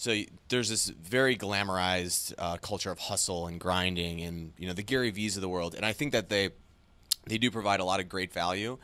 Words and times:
So 0.00 0.18
there's 0.48 0.70
this 0.70 0.86
very 0.86 1.36
glamorized 1.36 2.32
uh, 2.38 2.56
culture 2.56 2.90
of 2.90 2.98
hustle 2.98 3.46
and 3.46 3.60
grinding, 3.60 4.22
and 4.22 4.54
you 4.56 4.66
know 4.66 4.72
the 4.72 4.82
Gary 4.82 5.10
V's 5.10 5.36
of 5.36 5.42
the 5.42 5.48
world, 5.48 5.74
and 5.74 5.84
I 5.84 5.92
think 5.92 6.12
that 6.12 6.30
they 6.30 6.48
they 7.26 7.36
do 7.36 7.50
provide 7.50 7.80
a 7.80 7.84
lot 7.84 8.00
of 8.00 8.08
great 8.08 8.32
value 8.32 8.78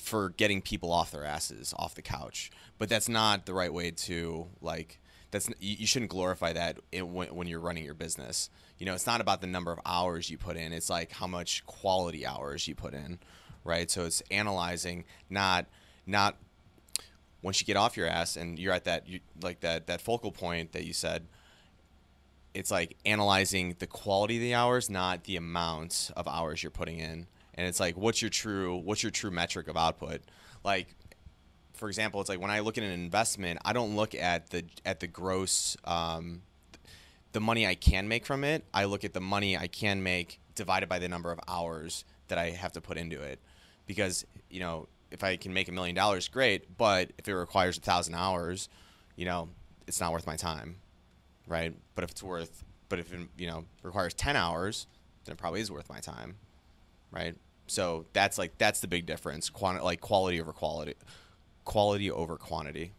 for 0.00 0.30
getting 0.30 0.62
people 0.62 0.90
off 0.90 1.10
their 1.10 1.26
asses, 1.26 1.74
off 1.76 1.94
the 1.94 2.00
couch. 2.00 2.50
But 2.78 2.88
that's 2.88 3.10
not 3.10 3.44
the 3.44 3.52
right 3.52 3.70
way 3.70 3.90
to 3.90 4.46
like. 4.62 5.00
That's 5.32 5.50
you, 5.60 5.86
shouldn't 5.86 6.10
glorify 6.10 6.54
that 6.54 6.78
when 6.98 7.46
you're 7.46 7.60
running 7.60 7.84
your 7.84 7.92
business. 7.92 8.48
You 8.78 8.86
know, 8.86 8.94
it's 8.94 9.06
not 9.06 9.20
about 9.20 9.42
the 9.42 9.46
number 9.46 9.70
of 9.70 9.80
hours 9.84 10.30
you 10.30 10.38
put 10.38 10.56
in. 10.56 10.72
It's 10.72 10.88
like 10.88 11.12
how 11.12 11.26
much 11.26 11.66
quality 11.66 12.24
hours 12.24 12.66
you 12.66 12.74
put 12.74 12.94
in, 12.94 13.18
right? 13.64 13.90
So 13.90 14.06
it's 14.06 14.22
analyzing, 14.30 15.04
not 15.28 15.66
not 16.06 16.38
once 17.44 17.60
you 17.60 17.66
get 17.66 17.76
off 17.76 17.96
your 17.96 18.08
ass 18.08 18.36
and 18.36 18.58
you're 18.58 18.72
at 18.72 18.84
that 18.84 19.06
you, 19.06 19.20
like 19.42 19.60
that 19.60 19.86
that 19.86 20.00
focal 20.00 20.32
point 20.32 20.72
that 20.72 20.84
you 20.84 20.94
said 20.94 21.26
it's 22.54 22.70
like 22.70 22.96
analyzing 23.04 23.76
the 23.78 23.86
quality 23.86 24.36
of 24.36 24.42
the 24.42 24.54
hours 24.54 24.88
not 24.88 25.24
the 25.24 25.36
amount 25.36 26.10
of 26.16 26.26
hours 26.26 26.62
you're 26.62 26.70
putting 26.70 26.98
in. 26.98 27.26
And 27.56 27.68
it's 27.68 27.78
like 27.78 27.96
what's 27.96 28.22
your 28.22 28.30
true 28.30 28.76
what's 28.76 29.02
your 29.02 29.10
true 29.12 29.30
metric 29.30 29.68
of 29.68 29.76
output? 29.76 30.22
Like 30.64 30.88
for 31.74 31.88
example 31.88 32.20
it's 32.20 32.30
like 32.30 32.40
when 32.40 32.52
i 32.52 32.60
look 32.60 32.78
at 32.78 32.84
an 32.84 32.92
investment 32.92 33.58
i 33.64 33.72
don't 33.72 33.96
look 33.96 34.14
at 34.14 34.48
the 34.50 34.64
at 34.86 35.00
the 35.00 35.08
gross 35.08 35.76
um, 35.84 36.40
the 37.32 37.40
money 37.40 37.66
i 37.66 37.74
can 37.74 38.06
make 38.06 38.24
from 38.24 38.44
it. 38.44 38.64
I 38.72 38.84
look 38.84 39.04
at 39.04 39.12
the 39.12 39.20
money 39.20 39.58
i 39.58 39.66
can 39.66 40.02
make 40.02 40.40
divided 40.54 40.88
by 40.88 40.98
the 40.98 41.08
number 41.08 41.30
of 41.30 41.40
hours 41.46 42.04
that 42.28 42.38
i 42.38 42.50
have 42.50 42.72
to 42.72 42.80
put 42.80 42.96
into 42.96 43.20
it. 43.20 43.38
Because 43.86 44.24
you 44.48 44.60
know 44.60 44.88
if 45.10 45.24
I 45.24 45.36
can 45.36 45.52
make 45.52 45.68
a 45.68 45.72
million 45.72 45.94
dollars, 45.94 46.28
great. 46.28 46.76
But 46.76 47.12
if 47.18 47.28
it 47.28 47.34
requires 47.34 47.78
a 47.78 47.80
thousand 47.80 48.14
hours, 48.14 48.68
you 49.16 49.24
know, 49.24 49.48
it's 49.86 50.00
not 50.00 50.12
worth 50.12 50.26
my 50.26 50.36
time, 50.36 50.76
right? 51.46 51.74
But 51.94 52.04
if 52.04 52.10
it's 52.10 52.22
worth, 52.22 52.64
but 52.88 52.98
if 52.98 53.12
it 53.12 53.20
you 53.36 53.46
know 53.46 53.64
requires 53.82 54.14
ten 54.14 54.36
hours, 54.36 54.86
then 55.24 55.32
it 55.34 55.38
probably 55.38 55.60
is 55.60 55.70
worth 55.70 55.88
my 55.88 56.00
time, 56.00 56.36
right? 57.10 57.34
So 57.66 58.06
that's 58.12 58.38
like 58.38 58.58
that's 58.58 58.80
the 58.80 58.88
big 58.88 59.06
difference. 59.06 59.50
Quanti- 59.50 59.82
like 59.82 60.00
quality 60.00 60.40
over 60.40 60.52
quality, 60.52 60.94
quality 61.64 62.10
over 62.10 62.36
quantity. 62.36 62.92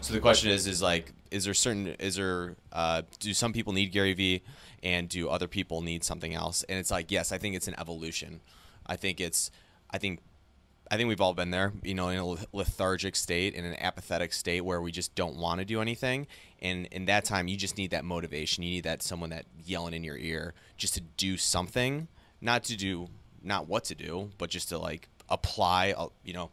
So 0.00 0.14
the 0.14 0.20
question 0.20 0.50
is, 0.50 0.66
is 0.66 0.80
like, 0.80 1.12
is 1.30 1.44
there 1.44 1.54
certain, 1.54 1.88
is 1.98 2.16
there, 2.16 2.56
uh, 2.72 3.02
do 3.18 3.34
some 3.34 3.52
people 3.52 3.72
need 3.72 3.92
Gary 3.92 4.12
Vee, 4.14 4.42
and 4.82 5.08
do 5.08 5.28
other 5.28 5.48
people 5.48 5.82
need 5.82 6.04
something 6.04 6.34
else? 6.34 6.62
And 6.68 6.78
it's 6.78 6.90
like, 6.90 7.10
yes, 7.10 7.32
I 7.32 7.38
think 7.38 7.56
it's 7.56 7.68
an 7.68 7.74
evolution. 7.78 8.40
I 8.86 8.96
think 8.96 9.20
it's, 9.20 9.50
I 9.90 9.98
think 9.98 10.20
I 10.92 10.98
think 10.98 11.08
we've 11.08 11.22
all 11.22 11.32
been 11.32 11.50
there, 11.50 11.72
you 11.82 11.94
know, 11.94 12.10
in 12.10 12.18
a 12.18 12.36
lethargic 12.54 13.16
state, 13.16 13.54
in 13.54 13.64
an 13.64 13.76
apathetic 13.80 14.34
state 14.34 14.60
where 14.60 14.82
we 14.82 14.92
just 14.92 15.14
don't 15.14 15.36
want 15.36 15.58
to 15.58 15.64
do 15.64 15.80
anything. 15.80 16.26
And 16.60 16.84
in 16.88 17.06
that 17.06 17.24
time, 17.24 17.48
you 17.48 17.56
just 17.56 17.78
need 17.78 17.92
that 17.92 18.04
motivation. 18.04 18.62
You 18.62 18.72
need 18.72 18.84
that 18.84 19.02
someone 19.02 19.30
that 19.30 19.46
yelling 19.64 19.94
in 19.94 20.04
your 20.04 20.18
ear 20.18 20.52
just 20.76 20.92
to 20.92 21.00
do 21.00 21.38
something, 21.38 22.08
not 22.42 22.64
to 22.64 22.76
do, 22.76 23.08
not 23.42 23.68
what 23.68 23.84
to 23.84 23.94
do, 23.94 24.32
but 24.36 24.50
just 24.50 24.68
to 24.68 24.78
like 24.78 25.08
apply, 25.30 25.94
you 26.24 26.34
know, 26.34 26.50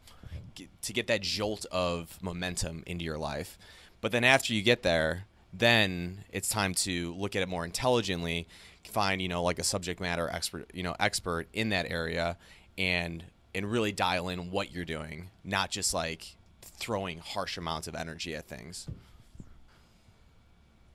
get, 0.54 0.68
to 0.84 0.94
get 0.94 1.06
that 1.08 1.20
jolt 1.20 1.66
of 1.70 2.18
momentum 2.22 2.82
into 2.86 3.04
your 3.04 3.18
life. 3.18 3.58
But 4.00 4.10
then 4.10 4.24
after 4.24 4.54
you 4.54 4.62
get 4.62 4.82
there, 4.82 5.26
then 5.52 6.24
it's 6.32 6.48
time 6.48 6.72
to 6.76 7.12
look 7.12 7.36
at 7.36 7.42
it 7.42 7.48
more 7.50 7.66
intelligently, 7.66 8.48
find, 8.84 9.20
you 9.20 9.28
know, 9.28 9.42
like 9.42 9.58
a 9.58 9.64
subject 9.64 10.00
matter 10.00 10.30
expert, 10.30 10.70
you 10.72 10.82
know, 10.82 10.96
expert 10.98 11.46
in 11.52 11.68
that 11.68 11.90
area 11.90 12.38
and 12.78 13.22
and 13.54 13.70
really 13.70 13.92
dial 13.92 14.28
in 14.28 14.50
what 14.50 14.72
you're 14.72 14.84
doing, 14.84 15.30
not 15.44 15.70
just 15.70 15.92
like 15.92 16.36
throwing 16.62 17.18
harsh 17.18 17.56
amounts 17.56 17.88
of 17.88 17.94
energy 17.94 18.34
at 18.34 18.46
things. 18.46 18.86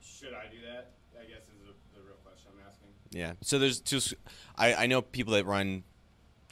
Should 0.02 0.34
I 0.34 0.46
do 0.50 0.58
that? 0.66 0.92
I 1.20 1.24
guess 1.24 1.42
is 1.42 1.60
the, 1.66 1.98
the 1.98 2.04
real 2.04 2.16
question 2.24 2.50
I'm 2.54 2.66
asking. 2.66 2.88
Yeah. 3.12 3.32
So 3.42 3.58
there's 3.58 3.80
two. 3.80 4.00
I, 4.56 4.74
I 4.74 4.86
know 4.86 5.02
people 5.02 5.34
that 5.34 5.46
run 5.46 5.84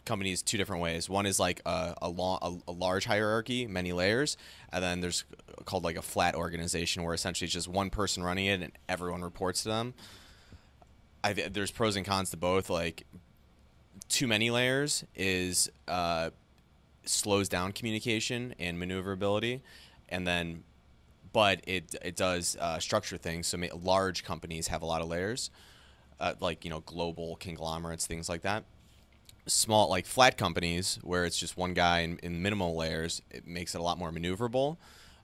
companies 0.04 0.42
two 0.42 0.58
different 0.58 0.82
ways. 0.82 1.08
One 1.08 1.26
is 1.26 1.40
like 1.40 1.60
a 1.64 1.94
a, 2.02 2.08
long, 2.08 2.38
a, 2.42 2.70
a 2.70 2.72
large 2.72 3.06
hierarchy, 3.06 3.66
many 3.66 3.92
layers, 3.92 4.36
and 4.72 4.84
then 4.84 5.00
there's 5.00 5.24
called 5.64 5.84
like 5.84 5.96
a 5.96 6.02
flat 6.02 6.34
organization 6.34 7.02
where 7.02 7.14
essentially 7.14 7.46
it's 7.46 7.54
just 7.54 7.68
one 7.68 7.90
person 7.90 8.22
running 8.22 8.46
it 8.46 8.60
and 8.60 8.72
everyone 8.88 9.22
reports 9.22 9.62
to 9.62 9.70
them. 9.70 9.94
I, 11.22 11.32
there's 11.32 11.70
pros 11.70 11.96
and 11.96 12.04
cons 12.04 12.30
to 12.30 12.36
both. 12.36 12.68
Like 12.68 13.06
too 14.08 14.26
many 14.26 14.50
layers 14.50 15.04
is 15.14 15.70
uh, 15.88 16.30
slows 17.04 17.48
down 17.48 17.72
communication 17.72 18.54
and 18.58 18.78
maneuverability, 18.78 19.62
and 20.08 20.26
then, 20.26 20.62
but 21.32 21.60
it 21.66 21.94
it 22.02 22.16
does 22.16 22.56
uh, 22.60 22.78
structure 22.78 23.16
things. 23.16 23.46
So 23.46 23.58
large 23.82 24.24
companies 24.24 24.68
have 24.68 24.82
a 24.82 24.86
lot 24.86 25.02
of 25.02 25.08
layers, 25.08 25.50
uh, 26.20 26.34
like 26.40 26.64
you 26.64 26.70
know 26.70 26.80
global 26.80 27.36
conglomerates, 27.36 28.06
things 28.06 28.28
like 28.28 28.42
that. 28.42 28.64
Small 29.46 29.90
like 29.90 30.06
flat 30.06 30.36
companies 30.38 30.98
where 31.02 31.24
it's 31.24 31.38
just 31.38 31.56
one 31.56 31.74
guy 31.74 32.00
in, 32.00 32.18
in 32.22 32.42
minimal 32.42 32.76
layers, 32.76 33.20
it 33.30 33.46
makes 33.46 33.74
it 33.74 33.80
a 33.80 33.82
lot 33.82 33.98
more 33.98 34.10
maneuverable, 34.10 34.76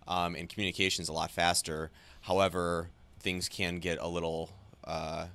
um, 0.06 0.34
and 0.34 0.48
communication 0.48 1.02
is 1.02 1.08
a 1.08 1.12
lot 1.12 1.30
faster. 1.30 1.90
However, 2.22 2.88
things 3.20 3.48
can 3.48 3.78
get 3.78 3.98
a 3.98 4.08
little, 4.08 4.50
uh, 4.84 5.26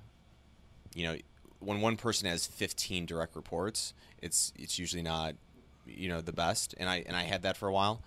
you 0.94 1.04
know, 1.04 1.16
when 1.60 1.82
one 1.82 1.98
person 1.98 2.28
has 2.28 2.46
15 2.46 3.06
direct 3.06 3.36
reports, 3.36 3.94
it's 4.22 4.54
it's 4.58 4.80
usually 4.80 5.04
not 5.04 5.36
you 5.86 6.10
know 6.10 6.22
the 6.22 6.34
best, 6.34 6.76
and 6.78 6.90
I 6.90 7.04
and 7.06 7.16
I 7.16 7.24
had 7.24 7.44
that 7.44 7.58
for 7.58 7.68
a 7.68 7.74
while. 7.74 8.02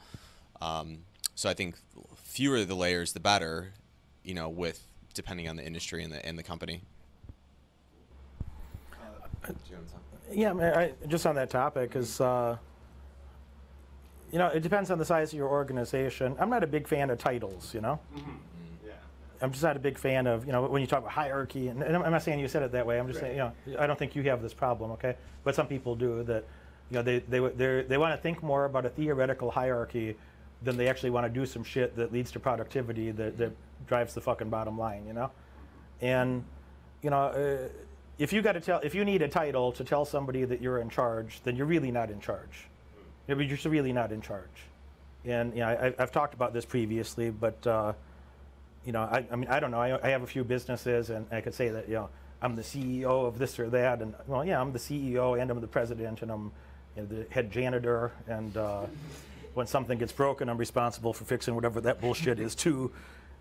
Um, 0.61 0.99
so 1.35 1.49
I 1.49 1.55
think 1.55 1.77
fewer 2.17 2.65
the 2.65 2.75
layers, 2.75 3.13
the 3.13 3.21
better. 3.21 3.73
You 4.25 4.35
know, 4.35 4.49
with 4.49 4.83
depending 5.15 5.49
on 5.49 5.57
the 5.57 5.65
industry 5.65 6.03
and 6.05 6.13
the 6.13 6.25
and 6.25 6.39
the 6.39 6.43
company. 6.43 6.83
Yeah, 10.31 10.51
I 10.51 10.53
mean, 10.53 10.65
I, 10.65 10.93
just 11.07 11.25
on 11.27 11.35
that 11.37 11.49
topic 11.49 11.97
is, 11.97 12.21
uh, 12.21 12.59
you 14.31 14.39
know, 14.39 14.49
it 14.49 14.61
depends 14.61 14.91
on 14.91 14.99
the 14.99 15.05
size 15.05 15.33
of 15.33 15.39
your 15.39 15.49
organization. 15.49 16.37
I'm 16.39 16.51
not 16.51 16.63
a 16.63 16.67
big 16.67 16.87
fan 16.87 17.09
of 17.09 17.19
titles, 17.19 17.73
you 17.73 17.81
know. 17.81 17.99
Yeah. 18.15 18.23
I'm 19.41 19.53
just 19.53 19.63
not 19.63 19.77
a 19.77 19.79
big 19.79 19.99
fan 19.99 20.27
of, 20.27 20.47
you 20.47 20.53
know, 20.53 20.67
when 20.67 20.81
you 20.81 20.87
talk 20.89 21.01
about 21.01 21.13
hierarchy, 21.13 21.69
and, 21.69 21.83
and 21.83 21.97
I'm 21.97 22.11
not 22.11 22.23
saying 22.23 22.41
you 22.41 22.49
said 22.49 22.63
it 22.63 22.73
that 22.73 22.87
way. 22.87 22.99
I'm 22.99 23.07
just 23.07 23.21
Right. 23.23 23.37
saying, 23.37 23.53
you 23.67 23.75
know, 23.77 23.81
I 23.81 23.87
don't 23.87 23.99
think 23.99 24.17
you 24.17 24.23
have 24.25 24.43
this 24.43 24.55
problem, 24.55 24.91
okay? 24.93 25.17
But 25.45 25.55
some 25.55 25.67
people 25.69 25.95
do 25.95 26.23
that, 26.25 26.45
you 26.91 26.95
know, 26.97 27.03
they 27.03 27.21
they 27.21 27.39
they 27.39 27.83
they 27.83 27.99
want 27.99 28.15
to 28.15 28.21
think 28.21 28.43
more 28.43 28.65
about 28.65 28.85
a 28.85 28.89
theoretical 28.89 29.51
hierarchy 29.51 30.17
than 30.63 30.77
they 30.77 30.89
actually 30.89 31.11
want 31.11 31.25
to 31.27 31.33
do 31.33 31.47
some 31.47 31.63
shit 31.63 31.95
that 31.97 32.13
leads 32.13 32.33
to 32.33 32.41
productivity 32.41 33.13
that, 33.13 33.39
that 33.39 33.53
drives 33.87 34.15
the 34.15 34.21
fucking 34.21 34.49
bottom 34.51 34.77
line, 34.77 35.07
you 35.07 35.13
know. 35.13 35.31
And 36.01 36.45
you 37.03 37.11
know, 37.11 37.27
uh, 37.27 37.69
if 38.19 38.33
you 38.33 38.43
got 38.43 38.53
to 38.53 38.61
tell, 38.61 38.81
if 38.81 38.93
you 38.95 39.05
need 39.05 39.23
a 39.23 39.29
title 39.29 39.71
to 39.73 39.85
tell 39.85 40.05
somebody 40.05 40.45
that 40.45 40.61
you're 40.61 40.79
in 40.79 40.91
charge, 40.91 41.41
then 41.45 41.55
you're 41.55 41.67
really 41.67 41.93
not 41.93 42.11
in 42.11 42.21
charge. 42.21 42.67
You're 43.29 43.45
just 43.45 43.67
really 43.67 43.93
not 43.93 44.11
in 44.11 44.21
charge. 44.21 44.65
And 45.25 45.53
you 45.53 45.61
know, 45.61 45.69
I, 45.69 45.95
I've 45.97 46.11
talked 46.11 46.35
about 46.35 46.53
this 46.53 46.65
previously, 46.65 47.31
but. 47.31 47.65
Uh, 47.65 47.93
you 48.85 48.93
know, 48.93 49.03
I, 49.03 49.27
I 49.31 49.37
mean, 49.37 49.49
I 49.49 49.61
don't 49.61 49.71
know. 49.71 49.81
I, 49.81 50.07
I 50.07 50.11
have 50.11 50.23
a 50.23 50.27
few 50.27 50.45
businesses, 50.45 51.11
and 51.11 51.27
I 51.31 51.41
could 51.41 51.55
say 51.55 51.69
that, 51.69 51.89
you 51.89 51.95
know, 51.95 52.09
I'm 52.41 52.57
the 52.57 52.63
CEO 52.63 53.27
of 53.27 53.39
this 53.39 53.59
or 53.59 53.69
that, 53.71 54.01
and 54.01 54.15
well, 54.27 54.45
yeah, 54.45 54.61
I'm 54.61 54.73
the 54.73 54.79
CEO 54.79 55.41
and 55.41 55.51
I'm 55.51 55.61
the 55.61 55.67
president, 55.67 56.23
and 56.23 56.31
I'm 56.31 56.53
you 56.97 57.03
know, 57.03 57.09
the 57.09 57.27
head 57.31 57.51
janitor, 57.51 58.13
and 58.29 58.57
uh, 58.57 58.87
when 59.55 59.67
something 59.67 59.99
gets 59.99 60.13
broken, 60.13 60.49
I'm 60.49 60.57
responsible 60.57 61.13
for 61.13 61.25
fixing 61.25 61.55
whatever 61.55 61.81
that 61.81 62.01
bullshit 62.01 62.39
is 62.39 62.55
too. 62.55 62.93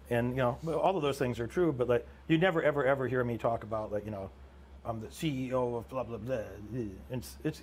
And 0.09 0.31
you 0.31 0.37
know, 0.37 0.57
all 0.73 0.95
of 0.95 1.03
those 1.03 1.19
things 1.19 1.39
are 1.39 1.47
true, 1.47 1.71
but 1.71 1.87
like, 1.87 2.07
you 2.27 2.37
never, 2.37 2.63
ever, 2.63 2.85
ever 2.85 3.07
hear 3.07 3.23
me 3.23 3.37
talk 3.37 3.63
about 3.63 3.91
like, 3.91 4.05
you 4.05 4.11
know, 4.11 4.29
I'm 4.83 5.01
the 5.01 5.07
CEO 5.07 5.77
of 5.77 5.87
blah 5.89 6.03
blah 6.03 6.17
blah. 6.17 6.39
It's 7.11 7.35
it's 7.43 7.61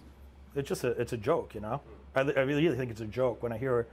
it's 0.55 0.69
just 0.69 0.85
a 0.85 0.91
it's 0.91 1.15
a 1.15 1.17
joke, 1.17 1.55
you 1.55 1.61
know. 1.61 1.81
I, 2.15 2.21
I 2.21 2.41
really 2.41 2.77
think 2.77 2.91
it's 2.91 3.01
a 3.01 3.07
joke 3.07 3.43
when 3.43 3.51
I 3.51 3.59
hear. 3.59 3.87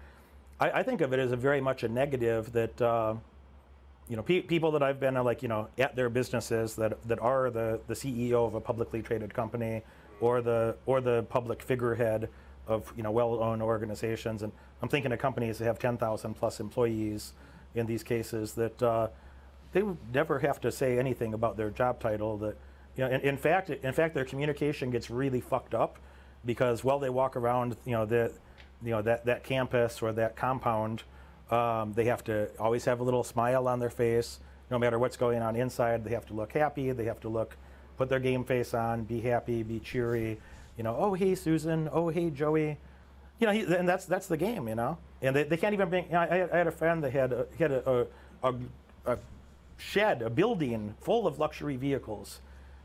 I, 0.60 0.80
I 0.80 0.84
think 0.84 1.02
of 1.02 1.12
it 1.14 1.20
as 1.20 1.32
a 1.32 1.38
very 1.38 1.62
much 1.62 1.84
a 1.84 1.88
negative 1.88 2.52
that. 2.52 2.80
Uh, 2.80 3.16
you 4.10 4.16
know, 4.16 4.24
pe- 4.24 4.42
people 4.42 4.72
that 4.72 4.84
I've 4.84 5.00
been 5.00 5.16
like, 5.16 5.42
you 5.42 5.48
know, 5.48 5.70
at 5.78 5.96
their 5.96 6.10
businesses 6.10 6.76
that, 6.76 7.02
that 7.08 7.20
are 7.20 7.50
the, 7.50 7.80
the 7.88 7.94
CEO 7.94 8.46
of 8.46 8.56
a 8.56 8.62
publicly 8.62 9.02
traded 9.02 9.34
company 9.34 9.84
or 10.22 10.42
the 10.42 10.76
or 10.86 11.02
the 11.02 11.24
public 11.24 11.62
figurehead 11.62 12.30
of 12.68 12.94
you 12.96 13.04
know 13.04 13.12
well-owned 13.12 13.62
organizations, 13.62 14.44
and 14.44 14.54
I'm 14.82 14.88
thinking 14.88 15.12
of 15.12 15.20
companies 15.20 15.58
that 15.58 15.66
have 15.66 15.80
10,000 15.80 16.34
plus 16.36 16.60
employees 16.60 17.34
in 17.76 17.86
these 17.86 18.04
cases 18.04 18.54
that 18.54 18.82
uh, 18.82 19.08
they 19.74 19.82
would 19.82 19.98
never 20.14 20.40
have 20.40 20.62
to 20.62 20.72
say 20.72 20.98
anything 20.98 21.34
about 21.34 21.58
their 21.58 21.70
job 21.70 22.00
title. 22.00 22.38
That 22.38 22.56
you 22.96 23.04
know, 23.04 23.10
in, 23.10 23.22
in 23.22 23.38
fact, 23.38 23.70
in 23.70 23.94
fact, 23.94 24.14
their 24.14 24.26
communication 24.26 24.92
gets 24.92 25.10
really 25.10 25.42
fucked 25.42 25.74
up 25.74 25.98
because 26.46 26.84
while 26.84 27.00
they 27.00 27.10
walk 27.10 27.36
around, 27.36 27.76
you 27.86 27.94
know, 27.94 28.06
the, 28.06 28.32
you 28.84 28.92
know 28.92 29.02
that 29.02 29.26
that 29.26 29.44
campus 29.44 30.02
or 30.02 30.14
that 30.14 30.36
compound. 30.36 31.04
Um, 31.52 31.94
they 31.94 32.06
have 32.06 32.24
to 32.26 32.50
always 32.58 32.86
have 32.86 33.02
a 33.02 33.04
little 33.04 33.24
smile 33.24 33.68
on 33.68 33.80
their 33.80 33.90
face, 33.90 34.40
no 34.70 34.80
matter 34.80 34.98
what's 34.98 35.18
going 35.18 35.42
on 35.42 35.56
inside. 35.56 36.06
They 36.06 36.12
have 36.12 36.26
to 36.28 36.34
look 36.34 36.54
happy. 36.54 36.92
They 36.92 37.06
have 37.06 37.20
to 37.22 37.30
look, 37.30 37.58
put 37.98 38.08
their 38.10 38.20
game 38.20 38.46
face 38.46 38.74
on, 38.74 39.04
be 39.04 39.20
happy, 39.20 39.62
be 39.64 39.80
cheery. 39.80 40.40
You 40.78 40.84
know, 40.84 40.96
oh 40.98 41.14
hey 41.14 41.36
Susan, 41.36 41.90
oh 41.92 42.08
hey 42.08 42.30
Joey, 42.30 42.78
you 43.42 43.48
know, 43.48 43.54
he, 43.54 43.62
and 43.76 43.90
that's 43.90 44.06
that's 44.06 44.28
the 44.28 44.38
game, 44.38 44.68
you 44.68 44.76
know. 44.76 44.98
And 45.22 45.36
they, 45.36 45.44
they 45.44 45.58
can't 45.58 45.74
even 45.74 45.90
bring. 45.90 46.06
You 46.06 46.12
know, 46.12 46.20
I, 46.20 46.48
I 46.54 46.58
had 46.58 46.68
a 46.68 46.72
friend 46.72 47.04
that 47.04 47.12
had 47.12 47.34
a, 47.34 47.48
he 47.58 47.64
had 47.64 47.72
a, 47.72 48.08
a, 48.44 48.50
a, 48.50 48.56
a 49.06 49.18
shed, 49.78 50.22
a 50.22 50.30
building 50.30 50.94
full 51.02 51.28
of 51.28 51.40
luxury 51.40 51.76
vehicles, 51.76 52.40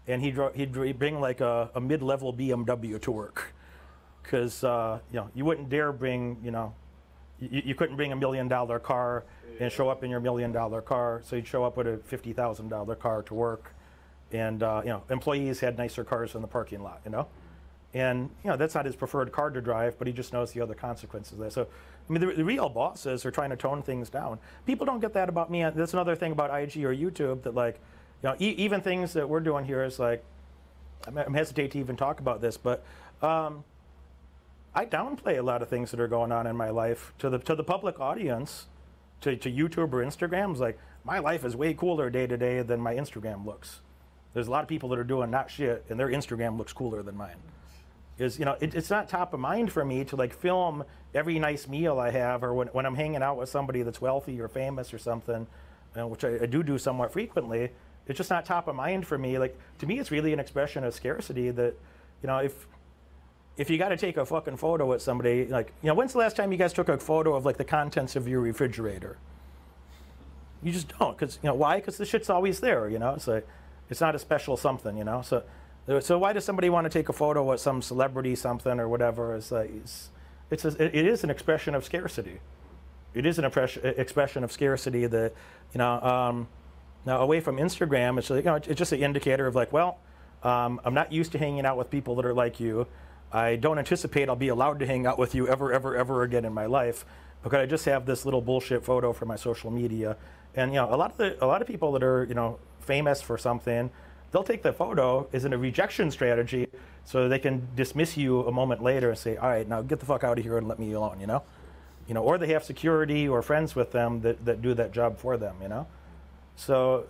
and 0.08 0.22
he'd 0.22 0.38
he'd 0.54 0.98
bring 0.98 1.20
like 1.20 1.40
a, 1.40 1.70
a 1.74 1.80
mid-level 1.80 2.32
BMW 2.32 3.00
to 3.02 3.10
work, 3.12 3.52
because 4.22 4.64
uh, 4.64 4.98
you 5.12 5.16
know 5.20 5.30
you 5.34 5.44
wouldn't 5.44 5.68
dare 5.68 5.92
bring 5.92 6.38
you 6.42 6.50
know 6.50 6.74
you, 7.40 7.62
you 7.66 7.74
couldn't 7.74 7.96
bring 7.96 8.12
a 8.12 8.16
million 8.16 8.48
dollar 8.48 8.78
car 8.78 9.24
and 9.60 9.72
show 9.72 9.88
up 9.88 10.04
in 10.04 10.10
your 10.10 10.20
million 10.20 10.52
dollar 10.52 10.82
car, 10.82 11.22
so 11.24 11.36
you'd 11.36 11.46
show 11.46 11.64
up 11.64 11.76
with 11.76 11.86
a 11.86 11.96
fifty 11.98 12.32
thousand 12.32 12.68
dollar 12.68 12.94
car 12.94 13.22
to 13.22 13.34
work, 13.34 13.72
and 14.32 14.62
uh, 14.62 14.82
you 14.84 14.90
know 14.90 15.02
employees 15.10 15.60
had 15.60 15.78
nicer 15.78 16.04
cars 16.04 16.34
in 16.34 16.42
the 16.42 16.48
parking 16.48 16.82
lot, 16.82 17.00
you 17.04 17.10
know. 17.10 17.26
And 17.94 18.28
you 18.44 18.50
know 18.50 18.56
that's 18.56 18.74
not 18.74 18.84
his 18.84 18.96
preferred 18.96 19.32
car 19.32 19.50
to 19.50 19.60
drive, 19.60 19.98
but 19.98 20.06
he 20.06 20.12
just 20.12 20.32
knows 20.32 20.52
the 20.52 20.60
other 20.60 20.74
consequences 20.74 21.32
of 21.34 21.38
that. 21.38 21.52
So, 21.52 21.62
I 22.08 22.12
mean, 22.12 22.20
the, 22.20 22.34
the 22.34 22.44
real 22.44 22.68
bosses 22.68 23.24
are 23.24 23.30
trying 23.30 23.50
to 23.50 23.56
tone 23.56 23.82
things 23.82 24.10
down. 24.10 24.38
People 24.66 24.84
don't 24.84 25.00
get 25.00 25.14
that 25.14 25.28
about 25.28 25.50
me. 25.50 25.62
That's 25.62 25.94
another 25.94 26.14
thing 26.14 26.32
about 26.32 26.50
IG 26.50 26.84
or 26.84 26.94
YouTube 26.94 27.42
that, 27.44 27.54
like, 27.54 27.80
you 28.22 28.28
know, 28.28 28.36
e- 28.38 28.54
even 28.58 28.80
things 28.80 29.12
that 29.14 29.28
we're 29.28 29.40
doing 29.40 29.64
here 29.64 29.82
is 29.82 29.98
like, 29.98 30.22
I'm, 31.06 31.16
I'm 31.16 31.34
hesitate 31.34 31.70
to 31.72 31.78
even 31.78 31.96
talk 31.96 32.20
about 32.20 32.40
this, 32.42 32.56
but 32.58 32.84
um, 33.22 33.64
I 34.76 34.86
downplay 34.86 35.38
a 35.38 35.42
lot 35.42 35.62
of 35.62 35.68
things 35.68 35.90
that 35.90 35.98
are 35.98 36.08
going 36.08 36.30
on 36.30 36.46
in 36.46 36.54
my 36.54 36.70
life 36.70 37.12
to 37.18 37.30
the 37.30 37.38
to 37.38 37.54
the 37.54 37.64
public 37.64 37.98
audience, 37.98 38.66
to, 39.22 39.34
to 39.34 39.50
YouTube 39.50 39.92
or 39.92 40.04
Instagram. 40.04 40.52
It's 40.52 40.60
like 40.60 40.78
my 41.02 41.18
life 41.18 41.44
is 41.44 41.56
way 41.56 41.74
cooler 41.74 42.10
day 42.10 42.26
to 42.26 42.36
day 42.36 42.62
than 42.62 42.80
my 42.80 42.94
Instagram 42.94 43.44
looks. 43.44 43.80
There's 44.34 44.46
a 44.46 44.50
lot 44.50 44.62
of 44.62 44.68
people 44.68 44.90
that 44.90 44.98
are 44.98 45.04
doing 45.04 45.30
not 45.30 45.50
shit, 45.50 45.86
and 45.88 45.98
their 45.98 46.08
Instagram 46.08 46.58
looks 46.58 46.72
cooler 46.72 47.02
than 47.02 47.16
mine 47.16 47.38
is 48.18 48.38
you 48.38 48.44
know 48.44 48.56
it, 48.60 48.74
it's 48.74 48.90
not 48.90 49.08
top 49.08 49.34
of 49.34 49.40
mind 49.40 49.72
for 49.72 49.84
me 49.84 50.04
to 50.04 50.16
like 50.16 50.32
film 50.32 50.84
every 51.14 51.38
nice 51.38 51.68
meal 51.68 51.98
I 51.98 52.10
have 52.10 52.42
or 52.42 52.54
when, 52.54 52.68
when 52.68 52.86
I'm 52.86 52.94
hanging 52.94 53.22
out 53.22 53.36
with 53.36 53.48
somebody 53.48 53.82
that's 53.82 54.00
wealthy 54.00 54.40
or 54.40 54.48
famous 54.48 54.92
or 54.92 54.98
something, 54.98 55.46
uh, 55.98 56.06
which 56.06 56.24
I, 56.24 56.38
I 56.42 56.46
do 56.46 56.62
do 56.62 56.78
somewhat 56.78 57.12
frequently. 57.12 57.70
It's 58.06 58.16
just 58.16 58.30
not 58.30 58.44
top 58.44 58.68
of 58.68 58.76
mind 58.76 59.06
for 59.06 59.18
me. 59.18 59.38
Like 59.38 59.58
to 59.78 59.86
me, 59.86 59.98
it's 59.98 60.10
really 60.10 60.32
an 60.32 60.40
expression 60.40 60.84
of 60.84 60.94
scarcity 60.94 61.50
that 61.50 61.74
you 62.22 62.26
know 62.26 62.38
if 62.38 62.66
if 63.56 63.70
you 63.70 63.78
got 63.78 63.88
to 63.88 63.96
take 63.96 64.16
a 64.16 64.26
fucking 64.26 64.56
photo 64.56 64.86
with 64.86 65.00
somebody, 65.02 65.46
like 65.46 65.72
you 65.82 65.88
know, 65.88 65.94
when's 65.94 66.12
the 66.12 66.18
last 66.18 66.36
time 66.36 66.52
you 66.52 66.58
guys 66.58 66.72
took 66.72 66.88
a 66.88 66.98
photo 66.98 67.34
of 67.34 67.44
like 67.44 67.56
the 67.56 67.64
contents 67.64 68.16
of 68.16 68.28
your 68.28 68.40
refrigerator? 68.40 69.16
You 70.62 70.72
just 70.72 70.88
don't, 70.98 71.16
because 71.16 71.38
you 71.42 71.48
know 71.48 71.54
why? 71.54 71.76
Because 71.76 71.96
the 71.96 72.04
shit's 72.04 72.28
always 72.30 72.60
there. 72.60 72.88
You 72.88 72.98
know, 72.98 73.14
it's 73.14 73.26
like 73.26 73.46
it's 73.88 74.00
not 74.00 74.14
a 74.14 74.18
special 74.18 74.56
something. 74.56 74.96
You 74.96 75.04
know, 75.04 75.22
so 75.22 75.42
so 76.00 76.18
why 76.18 76.32
does 76.32 76.44
somebody 76.44 76.68
want 76.68 76.84
to 76.84 76.90
take 76.90 77.08
a 77.08 77.12
photo 77.12 77.44
with 77.44 77.60
some 77.60 77.80
celebrity 77.80 78.34
something 78.34 78.78
or 78.78 78.88
whatever? 78.88 79.34
It's 79.36 79.52
like 79.52 79.70
it's, 79.70 80.10
it's 80.50 80.64
a, 80.64 80.84
it 80.84 81.06
is 81.06 81.24
an 81.24 81.30
expression 81.30 81.74
of 81.74 81.84
scarcity. 81.84 82.40
It 83.14 83.24
is 83.24 83.38
an 83.38 83.44
expression 83.46 84.44
of 84.44 84.52
scarcity 84.52 85.06
that 85.06 85.32
you 85.72 85.78
know. 85.78 86.00
Um, 86.00 86.48
now 87.06 87.20
away 87.20 87.38
from 87.38 87.56
Instagram, 87.56 88.18
it's 88.18 88.28
like, 88.28 88.44
you 88.44 88.50
know 88.50 88.56
it's 88.56 88.74
just 88.74 88.92
an 88.92 89.00
indicator 89.00 89.46
of 89.46 89.54
like, 89.54 89.72
well, 89.72 89.98
um, 90.42 90.80
I'm 90.84 90.92
not 90.92 91.12
used 91.12 91.32
to 91.32 91.38
hanging 91.38 91.64
out 91.64 91.76
with 91.78 91.88
people 91.88 92.16
that 92.16 92.26
are 92.26 92.34
like 92.34 92.58
you. 92.58 92.88
I 93.32 93.56
don't 93.56 93.78
anticipate 93.78 94.28
I'll 94.28 94.36
be 94.36 94.48
allowed 94.48 94.78
to 94.80 94.86
hang 94.86 95.06
out 95.06 95.18
with 95.18 95.34
you 95.34 95.48
ever, 95.48 95.72
ever, 95.72 95.96
ever 95.96 96.22
again 96.22 96.44
in 96.44 96.52
my 96.52 96.66
life 96.66 97.04
because 97.42 97.58
I 97.58 97.66
just 97.66 97.84
have 97.84 98.06
this 98.06 98.24
little 98.24 98.40
bullshit 98.40 98.84
photo 98.84 99.12
for 99.12 99.26
my 99.26 99.36
social 99.36 99.70
media. 99.70 100.16
And 100.54 100.72
you 100.72 100.80
know, 100.80 100.92
a 100.92 100.96
lot 100.96 101.12
of 101.12 101.16
the, 101.16 101.44
a 101.44 101.46
lot 101.46 101.60
of 101.60 101.68
people 101.68 101.92
that 101.92 102.02
are 102.02 102.24
you 102.24 102.34
know 102.34 102.58
famous 102.80 103.20
for 103.20 103.36
something 103.36 103.90
they'll 104.36 104.44
take 104.44 104.62
the 104.62 104.72
photo 104.72 105.26
as 105.32 105.44
a 105.44 105.48
rejection 105.56 106.10
strategy 106.10 106.68
so 107.04 107.28
they 107.28 107.38
can 107.38 107.66
dismiss 107.74 108.16
you 108.16 108.46
a 108.46 108.52
moment 108.52 108.82
later 108.82 109.10
and 109.10 109.18
say, 109.18 109.36
all 109.36 109.48
right, 109.48 109.66
now 109.66 109.80
get 109.80 110.00
the 110.00 110.06
fuck 110.06 110.24
out 110.24 110.38
of 110.38 110.44
here 110.44 110.58
and 110.58 110.68
let 110.68 110.78
me 110.78 110.92
alone, 110.92 111.20
you 111.20 111.26
know? 111.26 111.42
You 112.08 112.14
know, 112.14 112.22
or 112.22 112.36
they 112.36 112.48
have 112.48 112.64
security 112.64 113.26
or 113.28 113.42
friends 113.42 113.74
with 113.74 113.92
them 113.92 114.20
that, 114.20 114.44
that 114.44 114.62
do 114.62 114.74
that 114.74 114.92
job 114.92 115.18
for 115.18 115.36
them, 115.36 115.56
you 115.62 115.68
know? 115.68 115.86
So 116.56 117.06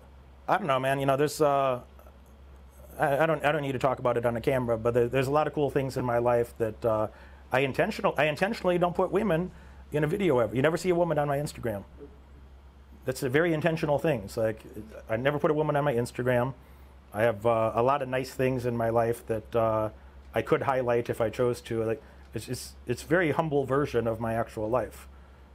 I 0.46 0.58
don't 0.58 0.66
know, 0.66 0.78
man, 0.78 1.00
you 1.00 1.06
know, 1.06 1.16
there's, 1.16 1.40
uh, 1.40 1.80
I, 2.98 3.19
I, 3.19 3.26
don't, 3.26 3.44
I 3.44 3.52
don't 3.52 3.62
need 3.62 3.72
to 3.72 3.78
talk 3.78 3.98
about 3.98 4.16
it 4.16 4.26
on 4.26 4.34
the 4.34 4.40
camera, 4.40 4.76
but 4.76 4.94
there, 4.94 5.08
there's 5.08 5.26
a 5.26 5.32
lot 5.32 5.46
of 5.46 5.52
cool 5.52 5.70
things 5.70 5.96
in 5.96 6.04
my 6.04 6.19
life 6.19 6.54
that 6.58 6.84
uh, 6.84 7.08
I, 7.52 7.60
intentional, 7.60 8.14
I 8.16 8.25
intentionally 8.25 8.78
don't 8.78 8.94
put 8.94 9.10
women 9.10 9.50
in 9.93 10.04
a 10.04 10.06
video 10.06 10.38
ever. 10.38 10.54
You 10.54 10.62
never 10.62 10.76
see 10.76 10.90
a 10.90 10.94
woman 10.94 11.19
on 11.19 11.28
my 11.28 11.38
Instagram. 11.38 11.84
That's 13.04 13.22
a 13.22 13.28
very 13.28 13.52
intentional 13.52 13.98
thing. 13.98 14.22
It's 14.25 14.37
like, 14.37 14.62
I 15.08 15.16
never 15.16 15.38
put 15.38 15.50
a 15.50 15.54
woman 15.54 15.76
on 15.76 15.84
my 15.84 15.94
Instagram. 15.94 16.54
I 17.14 17.22
have 17.22 17.46
uh, 17.46 17.72
a 17.75 17.82
lot 17.82 18.02
of 18.02 18.08
nice 18.08 18.31
things 18.31 18.66
in 18.66 18.76
my 18.76 18.90
life 18.90 19.26
that 19.26 19.54
uh, 19.54 19.90
I 20.34 20.42
could 20.42 20.62
highlight 20.62 21.08
if 21.08 21.20
I 21.20 21.31
chose 21.31 21.60
to. 21.62 21.84
Like 21.84 22.02
it's 22.34 22.49
it's 22.49 22.75
it's 22.87 23.02
very 23.02 23.31
humble 23.31 23.64
version 23.64 24.06
of 24.06 24.20
my 24.20 24.34
actual 24.34 24.69
life. 24.69 25.08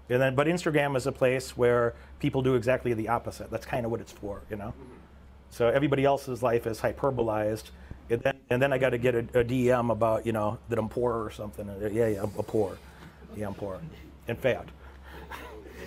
And 0.09 0.21
then, 0.21 0.35
but 0.35 0.47
Instagram 0.47 0.97
is 0.97 1.07
a 1.07 1.11
place 1.11 1.55
where 1.55 1.93
people 2.19 2.41
do 2.41 2.55
exactly 2.55 2.93
the 2.93 3.09
opposite. 3.09 3.51
That's 3.51 3.65
kind 3.65 3.85
of 3.85 3.91
what 3.91 4.01
it's 4.01 4.11
for, 4.11 4.41
you 4.49 4.57
know. 4.57 4.73
So 5.51 5.67
everybody 5.67 6.05
else's 6.05 6.41
life 6.41 6.65
is 6.65 6.79
hyperbolized, 6.79 7.65
and 8.09 8.21
then, 8.21 8.37
and 8.49 8.61
then 8.61 8.71
I 8.71 8.77
got 8.77 8.91
to 8.91 8.97
get 8.97 9.15
a, 9.15 9.19
a, 9.19 9.43
DM 9.43 9.91
about 9.91 10.25
you 10.25 10.31
know 10.31 10.57
that 10.69 10.79
I'm 10.79 10.87
poor 10.87 11.13
or 11.13 11.29
something. 11.29 11.69
Yeah, 11.91 12.07
yeah, 12.07 12.23
I'm, 12.23 12.31
poor. 12.31 12.77
Yeah, 13.35 13.47
I'm 13.47 13.53
poor 13.53 13.81
and 14.29 14.39
fat. 14.39 14.65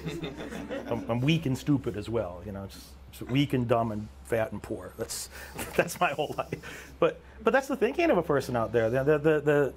I'm, 0.90 1.10
I'm, 1.10 1.20
weak 1.22 1.46
and 1.46 1.56
stupid 1.56 1.96
as 1.96 2.10
well. 2.10 2.42
You 2.44 2.52
know, 2.52 2.66
just, 2.66 2.88
just 3.10 3.30
weak 3.30 3.54
and 3.54 3.66
dumb 3.66 3.90
and 3.90 4.06
fat 4.24 4.52
and 4.52 4.62
poor. 4.62 4.92
That's 4.98 5.30
that's 5.76 5.98
my 5.98 6.10
whole 6.10 6.34
life. 6.36 6.94
But 7.00 7.18
but 7.42 7.52
that's 7.52 7.68
the 7.68 7.76
thinking 7.76 8.10
of 8.10 8.18
a 8.18 8.22
person 8.22 8.56
out 8.56 8.70
there. 8.70 8.90
The, 8.90 9.02
the, 9.02 9.18
the, 9.18 9.40
the 9.40 9.72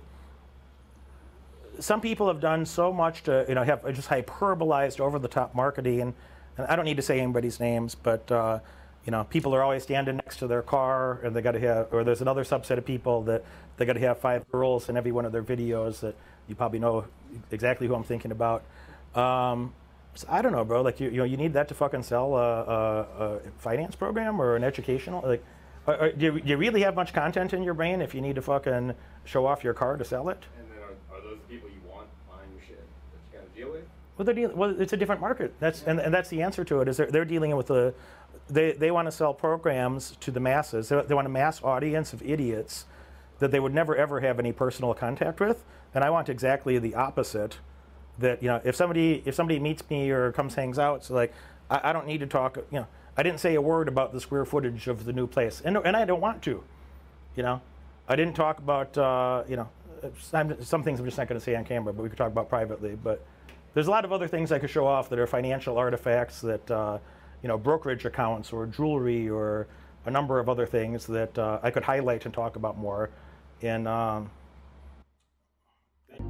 some 1.81 2.01
people 2.01 2.27
have 2.27 2.41
done 2.41 2.65
so 2.65 2.91
much 2.91 3.23
to 3.23 3.45
you 3.47 3.55
know 3.55 3.63
have 3.63 3.85
just 3.95 4.09
hyperbolized 4.09 4.99
over 4.99 5.17
the 5.17 5.29
top 5.29 5.55
marketing 5.55 6.01
and, 6.01 6.13
and 6.57 6.67
I 6.67 6.75
don't 6.75 6.85
need 6.85 6.97
to 6.97 7.03
say 7.03 7.21
anybody's 7.21 7.59
names, 7.59 7.95
but 7.95 8.29
uh, 8.31 8.59
you 9.07 9.11
know 9.11 9.23
people 9.23 9.55
are 9.55 9.63
always 9.63 9.81
standing 9.83 10.17
next 10.17 10.37
to 10.37 10.47
their 10.47 10.61
car 10.61 11.19
and 11.23 11.33
they 11.35 11.41
got 11.41 11.53
to 11.53 11.59
have 11.59 11.87
or 11.91 12.03
there's 12.03 12.21
another 12.21 12.43
subset 12.43 12.77
of 12.77 12.85
people 12.85 13.23
that 13.23 13.43
they 13.77 13.85
got 13.85 13.93
to 13.93 14.01
have 14.01 14.19
five 14.19 14.47
girls 14.51 14.89
in 14.89 14.97
every 14.97 15.13
one 15.13 15.25
of 15.25 15.31
their 15.31 15.41
videos 15.41 16.01
that 16.01 16.13
you 16.47 16.55
probably 16.55 16.77
know 16.77 17.05
exactly 17.49 17.87
who 17.87 17.95
I'm 17.95 18.03
thinking 18.03 18.31
about. 18.31 18.63
Um, 19.15 19.73
so 20.13 20.27
I 20.29 20.41
don't 20.41 20.51
know, 20.51 20.65
bro. 20.65 20.81
Like 20.81 20.99
you, 20.99 21.09
you 21.09 21.17
know, 21.17 21.23
you 21.23 21.37
need 21.37 21.53
that 21.53 21.69
to 21.69 21.73
fucking 21.73 22.03
sell 22.03 22.35
a, 22.35 22.63
a, 22.63 23.35
a 23.35 23.39
finance 23.59 23.95
program 23.95 24.41
or 24.41 24.55
an 24.55 24.63
educational. 24.63 25.21
Like, 25.25 25.43
do, 26.17 26.25
you, 26.25 26.41
do, 26.41 26.49
you, 26.49 26.57
really 26.57 26.81
have 26.81 26.95
much 26.95 27.13
content 27.13 27.53
in 27.53 27.63
your 27.63 27.73
brain 27.73 28.01
if 28.01 28.13
you 28.13 28.21
need 28.21 28.35
to 28.35 28.41
fucking 28.41 28.93
show 29.23 29.45
off 29.45 29.63
your 29.63 29.73
car 29.73 29.95
to 29.95 30.03
sell 30.03 30.29
it? 30.29 30.43
And 30.57 30.67
then 30.69 30.77
are, 30.79 31.17
are 31.17 31.21
those 31.21 31.37
the 31.47 31.53
people 31.53 31.69
you 31.69 31.79
want 31.89 32.07
buying 32.29 32.49
your 32.51 32.61
shit 32.67 32.79
that 33.13 33.19
you 33.31 33.39
got 33.39 33.53
to 33.53 33.59
deal 33.59 33.71
with? 33.71 33.85
Well, 34.17 34.25
they're 34.25 34.33
dealing. 34.33 34.57
Well, 34.57 34.81
it's 34.81 34.93
a 34.93 34.97
different 34.97 35.21
market. 35.21 35.53
That's 35.59 35.83
and, 35.83 35.99
and 35.99 36.13
that's 36.13 36.29
the 36.29 36.41
answer 36.41 36.65
to 36.65 36.81
it. 36.81 36.87
Is 36.87 36.97
they're, 36.97 37.11
they're 37.11 37.25
dealing 37.25 37.55
with 37.55 37.67
the, 37.67 37.93
they 38.49 38.71
they 38.73 38.91
want 38.91 39.07
to 39.07 39.11
sell 39.11 39.33
programs 39.33 40.15
to 40.21 40.31
the 40.31 40.39
masses. 40.39 40.89
They, 40.89 41.01
they 41.01 41.13
want 41.13 41.27
a 41.27 41.31
mass 41.31 41.63
audience 41.63 42.13
of 42.13 42.21
idiots 42.21 42.85
that 43.39 43.51
they 43.51 43.59
would 43.59 43.73
never 43.73 43.95
ever 43.95 44.21
have 44.21 44.39
any 44.39 44.51
personal 44.51 44.93
contact 44.93 45.39
with. 45.39 45.63
And 45.93 46.03
I 46.03 46.09
want 46.09 46.29
exactly 46.29 46.77
the 46.79 46.95
opposite 46.95 47.57
that 48.19 48.41
you 48.41 48.49
know 48.49 48.61
if 48.63 48.75
somebody 48.75 49.21
if 49.25 49.35
somebody 49.35 49.59
meets 49.59 49.87
me 49.89 50.09
or 50.11 50.31
comes 50.31 50.55
hangs 50.55 50.79
out, 50.79 50.97
it's 50.97 51.09
like 51.09 51.33
I, 51.69 51.89
I, 51.89 51.93
don't 51.93 52.07
need 52.07 52.19
to 52.19 52.27
talk. 52.27 52.57
You 52.71 52.79
know, 52.79 52.87
I 53.15 53.23
didn't 53.23 53.39
say 53.39 53.55
a 53.55 53.61
word 53.61 53.87
about 53.87 54.13
the 54.13 54.21
square 54.21 54.45
footage 54.45 54.87
of 54.87 55.05
the 55.05 55.13
new 55.13 55.27
place, 55.27 55.61
and 55.63 55.77
and 55.77 55.95
I 55.95 56.05
don't 56.05 56.21
want 56.21 56.41
to. 56.43 56.63
You 57.35 57.43
know, 57.43 57.61
I 58.07 58.15
didn't 58.15 58.35
talk 58.35 58.59
about 58.59 58.97
uh, 58.97 59.43
you 59.47 59.55
know 59.55 59.69
some 60.19 60.83
things 60.83 60.99
I'm 60.99 61.05
just 61.05 61.17
not 61.17 61.27
going 61.27 61.39
to 61.39 61.43
say 61.43 61.55
on 61.55 61.65
camera, 61.65 61.93
but 61.93 62.03
we 62.03 62.09
could 62.09 62.17
talk 62.17 62.31
about 62.31 62.49
privately. 62.49 62.95
But 63.01 63.25
there's 63.73 63.87
a 63.87 63.91
lot 63.91 64.05
of 64.05 64.11
other 64.11 64.27
things 64.27 64.51
I 64.51 64.59
could 64.59 64.69
show 64.69 64.87
off 64.87 65.09
that 65.09 65.19
are 65.19 65.27
financial 65.27 65.77
artifacts 65.77 66.41
that 66.41 66.71
uh, 66.71 66.97
you 67.41 67.47
know 67.47 67.57
brokerage 67.57 68.05
accounts 68.05 68.51
or 68.51 68.65
jewelry 68.65 69.29
or 69.29 69.67
a 70.05 70.11
number 70.11 70.39
of 70.39 70.47
other 70.49 70.65
things 70.65 71.05
that 71.07 71.37
uh, 71.37 71.59
I 71.61 71.69
could 71.71 71.83
highlight 71.83 72.25
and 72.25 72.33
talk 72.33 72.55
about 72.55 72.77
more. 72.77 73.09
And 73.61 73.87
um, 73.87 74.29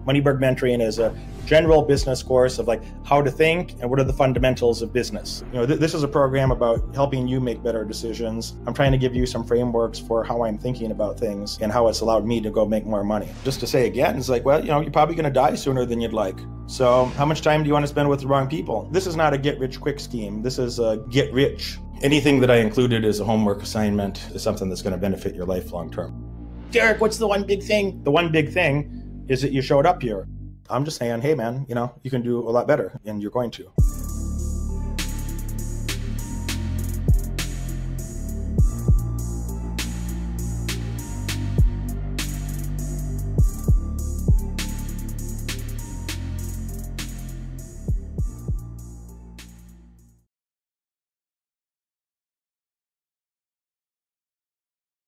Moneyberg 0.07 0.39
Mentoring 0.39 0.81
is 0.81 0.99
a 0.99 1.13
general 1.45 1.81
business 1.81 2.23
course 2.23 2.59
of 2.59 2.67
like 2.67 2.81
how 3.05 3.21
to 3.21 3.29
think 3.29 3.73
and 3.81 3.89
what 3.89 3.99
are 3.99 4.05
the 4.05 4.13
fundamentals 4.13 4.81
of 4.81 4.93
business. 4.93 5.43
You 5.51 5.59
know, 5.59 5.65
th- 5.65 5.79
this 5.79 5.93
is 5.93 6.01
a 6.01 6.07
program 6.07 6.51
about 6.51 6.95
helping 6.95 7.27
you 7.27 7.41
make 7.41 7.61
better 7.61 7.83
decisions. 7.83 8.55
I'm 8.65 8.73
trying 8.73 8.93
to 8.93 8.97
give 8.97 9.15
you 9.15 9.25
some 9.25 9.43
frameworks 9.43 9.99
for 9.99 10.23
how 10.23 10.43
I'm 10.43 10.57
thinking 10.57 10.91
about 10.91 11.19
things 11.19 11.57
and 11.61 11.71
how 11.71 11.89
it's 11.89 11.99
allowed 11.99 12.25
me 12.25 12.39
to 12.41 12.49
go 12.49 12.65
make 12.65 12.85
more 12.85 13.03
money. 13.03 13.27
Just 13.43 13.59
to 13.59 13.67
say 13.67 13.85
again, 13.85 14.17
it's 14.17 14.29
like, 14.29 14.45
well, 14.45 14.61
you 14.61 14.69
know, 14.69 14.79
you're 14.79 14.91
probably 14.91 15.15
going 15.15 15.25
to 15.25 15.31
die 15.31 15.55
sooner 15.55 15.85
than 15.85 15.99
you'd 15.99 16.13
like. 16.13 16.39
So, 16.67 17.05
how 17.17 17.25
much 17.25 17.41
time 17.41 17.63
do 17.63 17.67
you 17.67 17.73
want 17.73 17.83
to 17.83 17.87
spend 17.87 18.09
with 18.09 18.21
the 18.21 18.27
wrong 18.27 18.47
people? 18.47 18.89
This 18.91 19.07
is 19.07 19.15
not 19.15 19.33
a 19.33 19.37
get 19.37 19.59
rich 19.59 19.79
quick 19.79 19.99
scheme. 19.99 20.41
This 20.41 20.57
is 20.57 20.79
a 20.79 21.03
get 21.09 21.33
rich. 21.33 21.77
Anything 22.01 22.39
that 22.41 22.51
I 22.51 22.57
included 22.57 23.03
as 23.03 23.19
a 23.19 23.25
homework 23.25 23.61
assignment 23.61 24.19
is 24.31 24.41
something 24.41 24.69
that's 24.69 24.81
going 24.81 24.93
to 24.93 24.99
benefit 24.99 25.35
your 25.35 25.45
life 25.45 25.71
long 25.71 25.91
term. 25.91 26.23
Derek, 26.71 26.99
what's 26.99 27.17
the 27.17 27.27
one 27.27 27.45
big 27.45 27.63
thing? 27.63 28.03
The 28.03 28.11
one 28.11 28.31
big 28.31 28.51
thing 28.51 28.96
is 29.27 29.41
that 29.41 29.51
you 29.51 29.62
showed 29.62 29.86
up 29.86 30.01
here. 30.01 30.27
I'm 30.69 30.86
just 30.86 30.98
saying, 30.98 31.22
hey 31.22 31.36
man, 31.36 31.65
you 31.69 31.75
know, 31.75 31.93
you 32.03 32.12
can 32.12 32.22
do 32.22 32.39
a 32.39 32.51
lot 32.51 32.67
better 32.67 33.00
and 33.05 33.22
you're 33.22 33.31
going 33.31 33.51
to. 33.51 33.72